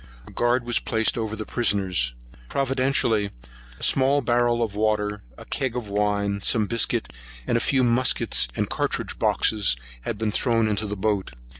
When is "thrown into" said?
10.31-10.87